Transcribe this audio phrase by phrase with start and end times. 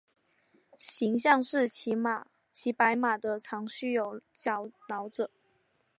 [0.79, 1.95] 形象是骑
[2.73, 5.29] 白马的长须有角老者。